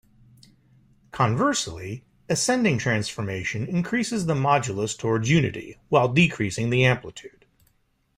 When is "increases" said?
3.67-4.25